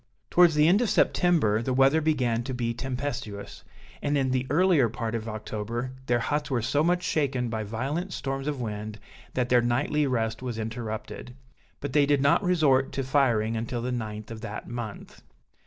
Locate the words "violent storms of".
7.63-8.59